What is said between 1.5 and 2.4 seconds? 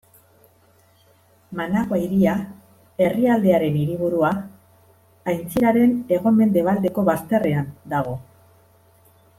Managua hiria,